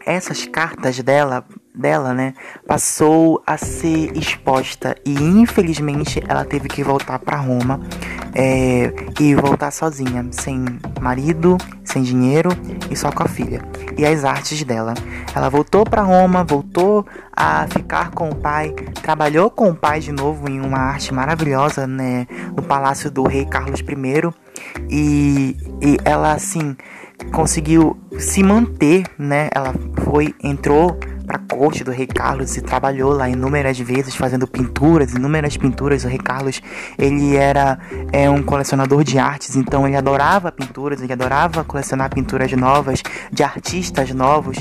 essas 0.06 0.46
cartas 0.46 1.00
dela, 1.00 1.44
dela, 1.77 2.13
né, 2.13 2.34
passou 2.65 3.41
a 3.46 3.57
ser 3.57 4.15
exposta 4.17 4.96
e 5.05 5.13
infelizmente 5.13 6.24
ela 6.27 6.43
teve 6.43 6.67
que 6.67 6.84
voltar 6.84 7.19
para 7.19 7.38
Roma 7.38 7.79
é, 8.34 8.93
e 9.19 9.36
voltar 9.36 9.72
sozinha, 9.72 10.25
sem 10.31 10.65
marido, 11.00 11.57
sem 11.84 12.03
dinheiro 12.03 12.50
e 12.89 12.96
só 12.96 13.12
com 13.12 13.24
a 13.24 13.27
filha 13.27 13.62
e 13.98 14.05
as 14.05 14.24
artes 14.24 14.63
dela. 14.63 14.93
Ela 15.36 15.50
voltou 15.50 15.84
para 15.84 16.01
Roma, 16.01 16.43
voltou 16.43 17.05
a 17.31 17.67
ficar 17.67 18.12
com 18.12 18.29
o 18.29 18.36
pai, 18.36 18.74
trabalhou 19.01 19.50
com 19.50 19.69
o 19.69 19.75
pai 19.75 20.00
de 20.00 20.12
novo 20.12 20.50
em 20.50 20.60
uma 20.60 20.79
arte 20.79 21.13
maravilhosa, 21.13 21.86
né, 21.86 22.27
no 22.55 22.63
palácio 22.63 23.12
do 23.12 23.24
rei 23.24 23.46
Carlos 23.46 23.79
I 23.79 24.34
e, 24.89 25.57
e 25.81 25.98
ela 26.03 26.34
assim 26.34 26.75
conseguiu 27.31 27.98
se 28.19 28.43
manter, 28.43 29.05
né? 29.17 29.50
Ela 29.53 29.74
foi, 30.03 30.34
entrou 30.43 30.98
corte 31.58 31.84
do 31.84 31.92
rei 31.92 32.06
Carlos 32.06 32.56
e 32.56 32.62
trabalhou 32.62 33.12
lá 33.12 33.28
inúmeras 33.28 33.80
vezes 33.80 34.16
fazendo 34.16 34.48
pinturas, 34.48 35.14
inúmeras 35.14 35.58
pinturas. 35.58 36.04
O 36.06 36.08
rei 36.08 36.20
Carlos, 36.20 36.62
ele 36.98 37.36
era 37.36 37.80
é, 38.12 38.30
um 38.30 38.44
colecionador 38.44 39.04
de 39.04 39.18
artes, 39.18 39.56
então 39.56 39.88
ele 39.88 39.98
adorava 39.98 40.52
pinturas, 40.52 41.02
ele 41.02 41.12
adorava 41.12 41.64
colecionar 41.64 42.14
pinturas 42.14 42.52
novas, 42.52 43.02
de 43.32 43.44
artistas 43.44 44.12
novos. 44.12 44.58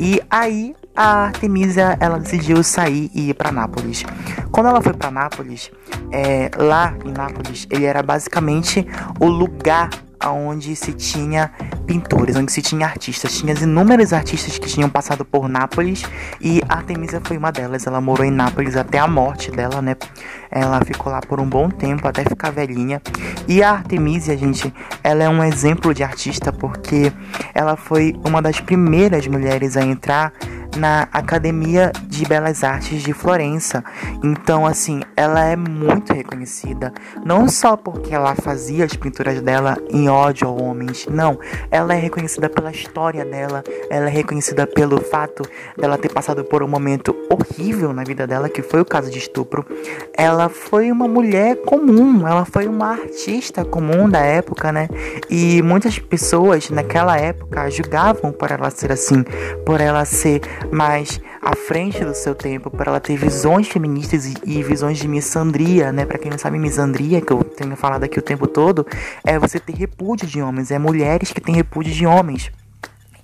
E 0.00 0.20
aí 0.30 0.74
a 0.96 1.26
Artemisia 1.26 1.96
ela 2.00 2.18
decidiu 2.18 2.62
sair 2.64 3.10
e 3.14 3.28
ir 3.28 3.34
para 3.34 3.52
Nápoles. 3.52 4.04
Quando 4.50 4.68
ela 4.68 4.80
foi 4.80 4.94
para 4.94 5.10
Nápoles, 5.10 5.70
é, 6.10 6.50
lá 6.56 6.94
em 7.04 7.12
Nápoles, 7.12 7.66
ele 7.70 7.84
era 7.84 8.02
basicamente 8.02 8.86
o 9.20 9.26
lugar 9.26 9.90
onde 10.26 10.74
se 10.74 10.92
tinha 10.92 11.50
pintores, 11.86 12.36
onde 12.36 12.50
se 12.52 12.62
tinha 12.62 12.86
artistas. 12.86 13.38
Tinha 13.38 13.54
inúmeros 13.54 14.12
artistas 14.12 14.58
que 14.58 14.66
tinham 14.66 14.88
passado 14.88 15.24
por 15.24 15.48
Nápoles 15.48 16.04
e 16.40 16.62
Artemisia 16.68 17.20
foi 17.22 17.36
uma 17.36 17.52
delas. 17.52 17.86
Ela 17.86 18.00
morou 18.00 18.24
em 18.24 18.30
Nápoles 18.30 18.76
até 18.76 18.98
a 18.98 19.06
morte 19.06 19.50
dela, 19.50 19.80
né? 19.80 19.96
Ela 20.50 20.80
ficou 20.84 21.12
lá 21.12 21.20
por 21.20 21.40
um 21.40 21.48
bom 21.48 21.68
tempo, 21.68 22.06
até 22.08 22.24
ficar 22.24 22.50
velhinha. 22.50 23.00
E 23.46 23.62
a 23.62 23.72
Artemisia, 23.72 24.36
gente, 24.36 24.72
ela 25.02 25.22
é 25.22 25.28
um 25.28 25.42
exemplo 25.42 25.94
de 25.94 26.02
artista 26.02 26.52
porque 26.52 27.12
ela 27.54 27.76
foi 27.76 28.14
uma 28.24 28.42
das 28.42 28.60
primeiras 28.60 29.26
mulheres 29.26 29.76
a 29.76 29.82
entrar 29.82 30.32
na 30.76 31.08
Academia 31.12 31.92
de 32.18 32.26
Belas 32.26 32.64
Artes 32.64 33.02
de 33.02 33.12
Florença. 33.12 33.84
Então, 34.22 34.66
assim, 34.66 35.00
ela 35.16 35.44
é 35.44 35.56
muito 35.56 36.12
reconhecida, 36.12 36.92
não 37.24 37.48
só 37.48 37.76
porque 37.76 38.14
ela 38.14 38.34
fazia 38.34 38.84
as 38.84 38.94
pinturas 38.94 39.40
dela 39.40 39.78
em 39.90 40.08
ódio 40.08 40.48
a 40.48 40.50
homens, 40.50 41.06
não, 41.08 41.38
ela 41.70 41.94
é 41.94 41.98
reconhecida 41.98 42.48
pela 42.48 42.70
história 42.70 43.24
dela, 43.24 43.62
ela 43.88 44.06
é 44.06 44.10
reconhecida 44.10 44.66
pelo 44.66 45.00
fato 45.00 45.42
dela 45.76 45.96
ter 45.96 46.12
passado 46.12 46.44
por 46.44 46.62
um 46.62 46.68
momento 46.68 47.14
horrível 47.30 47.92
na 47.92 48.02
vida 48.02 48.26
dela, 48.26 48.48
que 48.48 48.62
foi 48.62 48.80
o 48.80 48.84
caso 48.84 49.10
de 49.10 49.18
estupro. 49.18 49.64
Ela 50.16 50.48
foi 50.48 50.90
uma 50.90 51.06
mulher 51.06 51.56
comum, 51.62 52.26
ela 52.26 52.44
foi 52.44 52.66
uma 52.66 52.90
artista 52.90 53.64
comum 53.64 54.08
da 54.08 54.20
época, 54.20 54.72
né? 54.72 54.88
E 55.30 55.62
muitas 55.62 55.98
pessoas 55.98 56.70
naquela 56.70 57.16
época 57.16 57.70
julgavam 57.70 58.32
por 58.32 58.50
ela 58.50 58.70
ser 58.70 58.90
assim, 58.90 59.22
por 59.64 59.80
ela 59.80 60.04
ser 60.04 60.40
mais 60.72 61.20
à 61.40 61.54
frente 61.54 62.04
do 62.04 62.14
seu 62.14 62.34
tempo, 62.34 62.70
para 62.70 62.90
ela 62.90 63.00
ter 63.00 63.16
visões 63.16 63.68
feministas 63.68 64.26
e, 64.26 64.34
e 64.44 64.62
visões 64.62 64.98
de 64.98 65.08
misandria, 65.08 65.92
né? 65.92 66.04
Para 66.04 66.18
quem 66.18 66.30
não 66.30 66.38
sabe, 66.38 66.58
misandria, 66.58 67.20
que 67.20 67.32
eu 67.32 67.42
tenho 67.44 67.76
falado 67.76 68.04
aqui 68.04 68.18
o 68.18 68.22
tempo 68.22 68.46
todo, 68.46 68.86
é 69.24 69.38
você 69.38 69.58
ter 69.58 69.74
repúdio 69.74 70.26
de 70.26 70.40
homens, 70.42 70.70
é 70.70 70.78
mulheres 70.78 71.32
que 71.32 71.40
têm 71.40 71.54
repúdio 71.54 71.92
de 71.92 72.06
homens. 72.06 72.50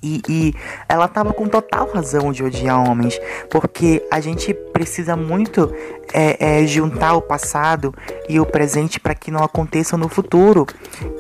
E, 0.05 0.21
e, 0.29 0.55
ela 0.87 1.09
tava 1.09 1.33
com 1.33 1.49
total 1.49 1.91
razão 1.91 2.31
de 2.31 2.45
odiar 2.45 2.79
homens, 2.79 3.19
porque 3.51 4.07
a 4.11 4.21
gente 4.21 4.53
precisa 4.53 5.17
muito 5.17 5.73
é, 6.13 6.61
é, 6.63 6.67
juntar 6.67 7.15
o 7.15 7.23
passado 7.23 7.95
e 8.29 8.39
o 8.39 8.47
presente 8.47 8.99
para 9.01 9.15
que 9.15 9.31
não 9.31 9.43
aconteça 9.43 9.97
no 9.97 10.09
futuro. 10.09 10.67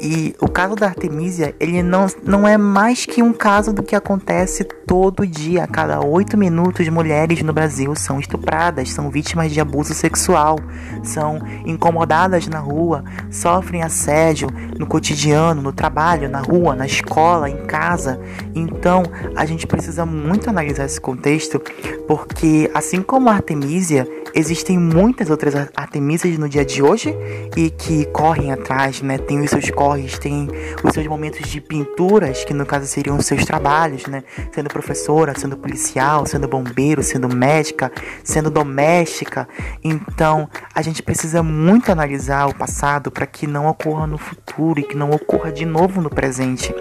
E 0.00 0.34
o 0.40 0.48
caso 0.48 0.74
da 0.74 0.86
Artemisia, 0.86 1.54
ele 1.58 1.82
não, 1.82 2.06
não 2.22 2.46
é 2.46 2.56
mais 2.56 3.06
que 3.06 3.22
um 3.22 3.32
caso 3.32 3.72
do 3.72 3.82
que 3.82 3.96
acontece 3.96 4.64
todo 4.64 5.26
dia. 5.26 5.64
A 5.64 5.66
cada 5.66 6.00
oito 6.00 6.36
minutos, 6.36 6.88
mulheres 6.88 7.42
no 7.42 7.52
Brasil 7.52 7.94
são 7.94 8.18
estupradas, 8.18 8.90
são 8.90 9.10
vítimas 9.10 9.52
de 9.52 9.60
abuso 9.60 9.94
sexual, 9.94 10.58
são 11.02 11.40
incomodadas 11.64 12.46
na 12.46 12.58
rua, 12.58 13.04
sofrem 13.30 13.82
assédio 13.82 14.48
no 14.78 14.86
cotidiano, 14.86 15.62
no 15.62 15.72
trabalho, 15.72 16.28
na 16.28 16.40
rua, 16.40 16.74
na 16.74 16.86
escola, 16.86 17.48
em 17.48 17.64
casa. 17.66 18.20
Então, 18.54 19.02
a 19.36 19.44
gente 19.44 19.66
precisa 19.66 20.06
muito 20.06 20.48
analisar 20.48 20.84
esse 20.84 21.00
contexto, 21.00 21.60
porque 22.06 22.70
assim 22.74 23.02
como 23.02 23.28
a 23.28 23.34
Artemisia, 23.34 24.06
existem 24.34 24.78
muitas 24.78 25.30
outras 25.30 25.54
Artemisias 25.76 26.36
no 26.38 26.48
dia 26.48 26.64
de 26.64 26.82
hoje 26.82 27.14
e 27.56 27.70
que 27.70 28.04
correm 28.06 28.52
atrás, 28.52 29.00
né? 29.00 29.18
Tem 29.18 29.40
os 29.40 29.50
seus 29.50 29.70
corres, 29.70 30.18
tem 30.18 30.48
os 30.82 30.92
seus 30.92 31.06
momentos 31.06 31.48
de 31.48 31.60
pinturas, 31.60 32.44
que 32.44 32.52
no 32.52 32.66
caso 32.66 32.86
seriam 32.86 33.16
os 33.16 33.26
seus 33.26 33.44
trabalhos, 33.44 34.06
né? 34.06 34.24
Sendo 34.52 34.68
professora, 34.68 35.38
sendo 35.38 35.56
policial, 35.56 36.26
sendo 36.26 36.48
bombeiro, 36.48 37.02
sendo 37.02 37.28
médica, 37.28 37.92
sendo 38.22 38.50
doméstica. 38.50 39.48
Então, 39.82 40.48
a 40.74 40.82
gente 40.82 41.02
precisa 41.02 41.42
muito 41.42 41.92
analisar 41.92 42.46
o 42.46 42.54
passado 42.54 43.10
para 43.10 43.26
que 43.26 43.46
não 43.46 43.66
ocorra 43.68 44.06
no 44.06 44.18
futuro 44.18 44.80
e 44.80 44.82
que 44.82 44.96
não 44.96 45.10
ocorra 45.10 45.52
de 45.52 45.64
novo 45.64 46.00
no 46.00 46.10
presente. 46.10 46.74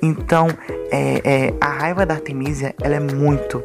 Então, 0.00 0.48
é, 0.90 1.20
é, 1.24 1.54
a 1.60 1.68
raiva 1.68 2.06
da 2.06 2.14
Artemisia, 2.14 2.74
ela 2.80 2.94
é 2.94 3.00
muito 3.00 3.62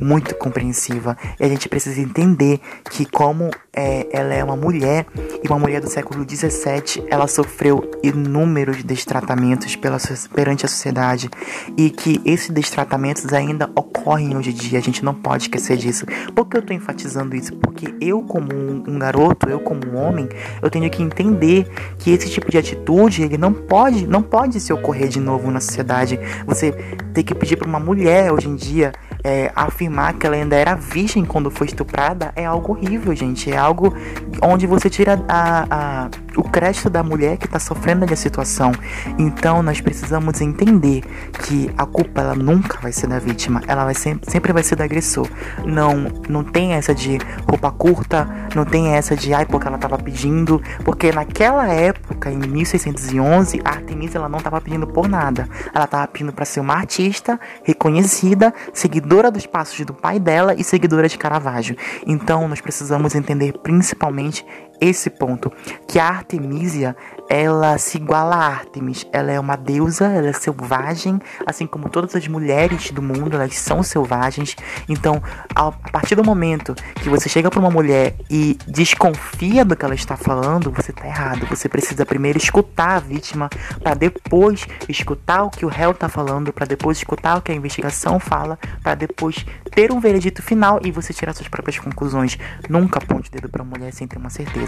muito 0.00 0.34
compreensiva 0.34 1.16
e 1.38 1.44
a 1.44 1.48
gente 1.48 1.68
precisa 1.68 2.00
entender 2.00 2.60
que 2.90 3.04
como 3.04 3.50
é, 3.72 4.06
ela 4.12 4.34
é 4.34 4.42
uma 4.42 4.56
mulher 4.56 5.06
e 5.42 5.46
uma 5.48 5.58
mulher 5.58 5.80
do 5.80 5.88
século 5.88 6.24
17 6.24 7.04
ela 7.08 7.26
sofreu 7.26 7.90
inúmeros 8.02 8.82
destratamentos 8.82 9.76
pela, 9.76 9.98
perante 10.32 10.64
a 10.64 10.68
sociedade 10.68 11.28
e 11.76 11.90
que 11.90 12.20
esses 12.24 12.50
destratamentos 12.50 13.32
ainda 13.32 13.70
ocorrem 13.74 14.36
hoje 14.36 14.50
em 14.50 14.54
dia. 14.54 14.78
A 14.78 14.82
gente 14.82 15.04
não 15.04 15.14
pode 15.14 15.44
esquecer 15.44 15.76
disso. 15.76 16.06
Por 16.34 16.46
que 16.46 16.56
eu 16.56 16.60
estou 16.60 16.76
enfatizando 16.76 17.34
isso? 17.34 17.54
Porque 17.56 17.94
eu 18.00 18.22
como 18.22 18.52
um, 18.52 18.98
garoto 18.98 19.48
eu 19.48 19.60
como 19.60 19.86
um 19.86 19.96
homem 19.96 20.28
eu 20.62 20.70
tenho 20.70 20.88
que 20.90 21.02
entender 21.02 21.66
que 21.98 22.10
esse 22.10 22.30
tipo 22.30 22.50
de 22.50 22.58
atitude 22.58 23.22
ele 23.22 23.38
não 23.38 23.52
pode 23.52 24.06
não 24.06 24.22
pode 24.22 24.60
se 24.60 24.72
ocorrer 24.72 25.08
de 25.08 25.20
novo 25.20 25.50
na 25.50 25.60
sociedade. 25.60 26.18
Você 26.46 26.72
tem 27.12 27.24
que 27.24 27.34
pedir 27.34 27.56
para 27.56 27.68
uma 27.68 27.80
mulher 27.80 28.32
hoje 28.32 28.48
em 28.48 28.56
dia 28.56 28.92
é, 29.24 29.50
afirmar 29.56 30.12
que 30.12 30.26
ela 30.26 30.36
ainda 30.36 30.54
era 30.54 30.74
virgem 30.74 31.24
quando 31.24 31.50
foi 31.50 31.66
estuprada 31.66 32.30
é 32.36 32.44
algo 32.44 32.72
horrível, 32.72 33.16
gente. 33.16 33.50
É 33.50 33.56
algo 33.56 33.94
onde 34.42 34.66
você 34.66 34.90
tira 34.90 35.24
a, 35.26 35.66
a, 35.70 36.08
o 36.36 36.42
crédito 36.42 36.90
da 36.90 37.02
mulher 37.02 37.38
que 37.38 37.46
está 37.46 37.58
sofrendo 37.58 38.04
da 38.04 38.14
situação. 38.14 38.70
Então 39.18 39.62
nós 39.62 39.80
precisamos 39.80 40.42
entender 40.42 41.02
que 41.42 41.70
a 41.78 41.86
culpa 41.86 42.20
ela 42.20 42.34
nunca 42.34 42.78
vai 42.80 42.92
ser 42.92 43.06
da 43.06 43.18
vítima, 43.18 43.62
ela 43.66 43.84
vai 43.84 43.94
sempre, 43.94 44.30
sempre 44.30 44.52
vai 44.52 44.62
ser 44.62 44.76
do 44.76 44.82
agressor. 44.82 45.26
Não, 45.64 46.12
não 46.28 46.44
tem 46.44 46.74
essa 46.74 46.94
de 46.94 47.18
roupa 47.48 47.70
curta, 47.72 48.28
não 48.54 48.66
tem 48.66 48.94
essa 48.94 49.16
de 49.16 49.32
ai 49.32 49.46
porque 49.46 49.66
ela 49.66 49.76
estava 49.76 49.96
pedindo, 49.96 50.60
porque 50.84 51.10
naquela 51.10 51.66
época, 51.68 52.30
em 52.30 52.36
1611, 52.36 53.62
a 53.64 53.70
Artemisia 53.70 54.18
ela 54.18 54.28
não 54.28 54.38
estava 54.38 54.60
pedindo 54.60 54.86
por 54.86 55.08
nada. 55.08 55.48
Ela 55.72 55.86
estava 55.86 56.06
pedindo 56.08 56.32
para 56.32 56.44
ser 56.44 56.60
uma 56.60 56.74
artista 56.74 57.40
reconhecida, 57.62 58.52
seguidora 58.74 59.13
dos 59.14 59.46
passos 59.46 59.84
do 59.86 59.94
pai 59.94 60.18
dela 60.18 60.54
e 60.54 60.64
seguidora 60.64 61.08
de 61.08 61.16
Caravaggio. 61.16 61.76
Então 62.06 62.48
nós 62.48 62.60
precisamos 62.60 63.14
entender 63.14 63.52
principalmente 63.58 64.44
esse 64.80 65.10
ponto, 65.10 65.52
que 65.86 65.98
a 65.98 66.08
Artemisia, 66.08 66.96
ela 67.28 67.78
se 67.78 67.96
iguala 67.96 68.36
a 68.36 68.46
Artemis, 68.46 69.06
ela 69.12 69.32
é 69.32 69.40
uma 69.40 69.56
deusa, 69.56 70.06
ela 70.06 70.28
é 70.28 70.32
selvagem, 70.32 71.18
assim 71.46 71.66
como 71.66 71.88
todas 71.88 72.14
as 72.14 72.28
mulheres 72.28 72.90
do 72.90 73.00
mundo, 73.00 73.34
elas 73.34 73.56
são 73.56 73.82
selvagens. 73.82 74.56
Então, 74.88 75.22
a 75.54 75.70
partir 75.70 76.14
do 76.14 76.24
momento 76.24 76.74
que 76.96 77.08
você 77.08 77.28
chega 77.28 77.50
para 77.50 77.60
uma 77.60 77.70
mulher 77.70 78.14
e 78.28 78.58
desconfia 78.66 79.64
do 79.64 79.76
que 79.76 79.84
ela 79.84 79.94
está 79.94 80.16
falando, 80.16 80.70
você 80.70 80.90
está 80.90 81.06
errado. 81.06 81.46
Você 81.46 81.68
precisa 81.68 82.04
primeiro 82.04 82.38
escutar 82.38 82.96
a 82.96 83.00
vítima 83.00 83.48
para 83.82 83.94
depois 83.94 84.66
escutar 84.88 85.44
o 85.44 85.50
que 85.50 85.64
o 85.64 85.68
réu 85.68 85.92
está 85.92 86.08
falando, 86.08 86.52
para 86.52 86.66
depois 86.66 86.98
escutar 86.98 87.38
o 87.38 87.42
que 87.42 87.52
a 87.52 87.54
investigação 87.54 88.18
fala, 88.18 88.58
para 88.82 88.94
depois 88.94 89.46
ter 89.74 89.92
um 89.92 90.00
veredito 90.00 90.42
final 90.42 90.80
e 90.84 90.90
você 90.90 91.12
tirar 91.12 91.32
suas 91.32 91.48
próprias 91.48 91.78
conclusões. 91.78 92.38
Nunca 92.68 92.98
aponte 92.98 93.28
o 93.28 93.32
dedo 93.32 93.48
para 93.48 93.64
mulher 93.64 93.92
sem 93.92 94.06
ter 94.06 94.18
uma 94.18 94.30
certeza. 94.30 94.63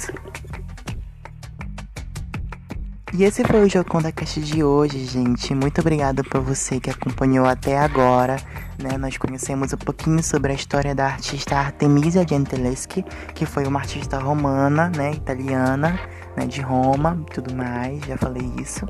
E 3.14 3.24
esse 3.24 3.42
foi 3.44 3.64
o 3.64 3.68
Joconda 3.68 4.12
Cast 4.12 4.40
de 4.40 4.62
hoje, 4.62 5.06
gente. 5.06 5.54
Muito 5.54 5.80
obrigado 5.80 6.22
por 6.24 6.42
você 6.42 6.78
que 6.78 6.90
acompanhou 6.90 7.46
até 7.46 7.78
agora. 7.78 8.36
Né? 8.78 8.98
Nós 8.98 9.16
conhecemos 9.16 9.72
um 9.72 9.78
pouquinho 9.78 10.22
sobre 10.22 10.52
a 10.52 10.54
história 10.54 10.94
da 10.94 11.06
artista 11.06 11.56
Artemisia 11.56 12.26
Gentileschi, 12.28 13.02
que 13.34 13.46
foi 13.46 13.64
uma 13.64 13.80
artista 13.80 14.18
romana, 14.18 14.92
né, 14.94 15.12
italiana, 15.12 15.98
né, 16.36 16.46
de 16.46 16.60
Roma 16.60 17.18
e 17.26 17.32
tudo 17.32 17.54
mais, 17.54 18.04
já 18.04 18.16
falei 18.16 18.50
isso. 18.60 18.86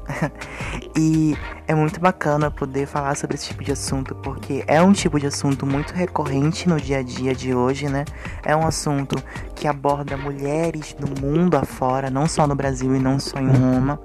e 0.97 1.37
é 1.69 1.75
muito 1.75 2.01
bacana 2.01 2.51
poder 2.51 2.87
falar 2.87 3.17
sobre 3.17 3.37
esse 3.37 3.49
tipo 3.49 3.63
de 3.63 3.73
assunto, 3.73 4.15
porque 4.17 4.65
é 4.67 4.83
um 4.83 4.93
tipo 4.93 5.21
de 5.21 5.27
assunto 5.27 5.65
muito 5.65 5.93
recorrente 5.93 6.69
no 6.69 6.81
dia 6.81 6.99
a 6.99 7.03
dia 7.03 7.35
de 7.35 7.55
hoje, 7.55 7.89
né? 7.89 8.05
É 8.45 8.57
um 8.57 8.67
assunto 8.67 9.17
que 9.55 9.69
aborda 9.69 10.17
mulheres 10.17 10.95
do 10.95 11.21
mundo 11.21 11.57
afora, 11.57 12.11
não 12.11 12.27
só 12.27 12.47
no 12.47 12.55
Brasil 12.55 12.95
e 12.95 12.99
não 12.99 13.19
só 13.19 13.39
em 13.39 13.49
Roma. 13.49 14.01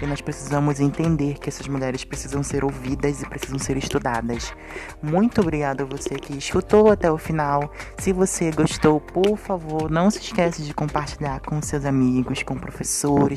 E 0.00 0.06
nós 0.06 0.20
precisamos 0.20 0.78
entender 0.78 1.38
que 1.38 1.48
essas 1.48 1.66
mulheres 1.68 2.04
precisam 2.04 2.42
ser 2.42 2.64
ouvidas 2.64 3.22
e 3.22 3.28
precisam 3.28 3.58
ser 3.58 3.76
estudadas. 3.76 4.52
Muito 5.02 5.40
obrigado 5.40 5.82
a 5.82 5.84
você 5.84 6.16
que 6.16 6.36
escutou 6.36 6.90
até 6.90 7.10
o 7.10 7.16
final. 7.16 7.72
Se 7.98 8.12
você 8.12 8.50
gostou, 8.50 9.00
por 9.00 9.36
favor, 9.38 9.90
não 9.90 10.10
se 10.10 10.18
esqueça 10.18 10.62
de 10.62 10.74
compartilhar 10.74 11.40
com 11.40 11.62
seus 11.62 11.84
amigos, 11.84 12.42
com 12.42 12.56
professores, 12.56 12.85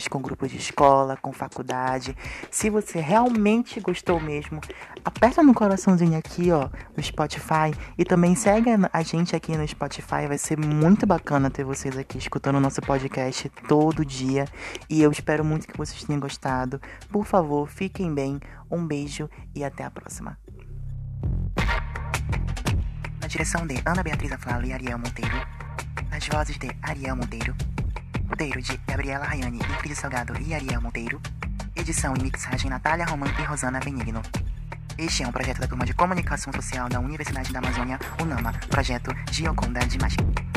com 0.09 0.21
grupos 0.21 0.51
de 0.51 0.57
escola, 0.57 1.17
com 1.17 1.31
faculdade. 1.33 2.15
Se 2.51 2.69
você 2.69 2.99
realmente 2.99 3.79
gostou 3.79 4.19
mesmo, 4.19 4.61
aperta 5.03 5.41
no 5.41 5.53
coraçãozinho 5.53 6.17
aqui, 6.17 6.51
ó, 6.51 6.69
no 6.95 7.01
Spotify 7.01 7.73
e 7.97 8.05
também 8.05 8.35
segue 8.35 8.69
a 8.91 9.01
gente 9.01 9.35
aqui 9.35 9.57
no 9.57 9.67
Spotify. 9.67 10.27
Vai 10.27 10.37
ser 10.37 10.57
muito 10.57 11.05
bacana 11.05 11.49
ter 11.49 11.63
vocês 11.63 11.97
aqui 11.97 12.17
escutando 12.17 12.57
o 12.57 12.59
nosso 12.59 12.81
podcast 12.81 13.49
todo 13.67 14.05
dia. 14.05 14.45
E 14.89 15.01
eu 15.01 15.11
espero 15.11 15.43
muito 15.43 15.67
que 15.67 15.77
vocês 15.77 16.03
tenham 16.03 16.19
gostado. 16.19 16.81
Por 17.11 17.25
favor, 17.25 17.67
fiquem 17.67 18.13
bem. 18.13 18.39
Um 18.69 18.85
beijo 18.85 19.29
e 19.55 19.63
até 19.63 19.83
a 19.83 19.91
próxima. 19.91 20.37
Na 23.19 23.27
direção 23.27 23.65
de 23.65 23.81
Ana 23.85 24.03
Beatriz 24.03 24.31
Aflalo 24.31 24.65
e 24.65 24.73
Ariel 24.73 24.99
Monteiro. 24.99 25.35
Nas 26.09 26.27
vozes 26.27 26.57
de 26.57 26.69
Ariel 26.81 27.15
Monteiro. 27.15 27.55
Roteiro 28.39 28.61
de 28.61 28.79
Gabriela 28.87 29.25
Rayane, 29.25 29.59
Ingrid 29.59 29.93
Salgado 29.95 30.33
e 30.41 30.53
Ariel 30.53 30.79
Monteiro. 30.79 31.21
Edição 31.75 32.13
e 32.15 32.23
mixagem 32.23 32.69
Natália 32.69 33.05
Roman 33.05 33.27
e 33.37 33.43
Rosana 33.43 33.81
Benigno. 33.81 34.21
Este 34.97 35.23
é 35.23 35.27
um 35.27 35.31
projeto 35.31 35.59
da 35.59 35.67
Turma 35.67 35.85
de 35.85 35.93
Comunicação 35.93 36.53
Social 36.53 36.87
da 36.87 37.01
Universidade 37.01 37.51
da 37.51 37.59
Amazônia, 37.59 37.99
UNAMA, 38.21 38.53
projeto 38.69 39.13
Gioconda 39.29 39.81
de 39.81 39.99
Mágica. 39.99 40.48